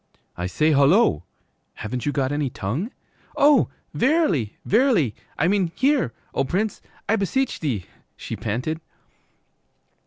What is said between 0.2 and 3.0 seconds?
'I say, hullo! Haven't you got any tongue?'